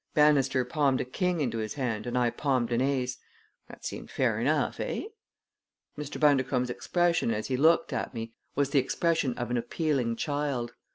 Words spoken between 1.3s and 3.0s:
into his hand and I palmed an